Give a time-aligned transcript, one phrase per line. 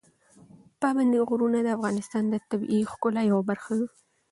[0.81, 3.87] پابندي غرونه د افغانستان د طبیعي ښکلا یوه برخه ده.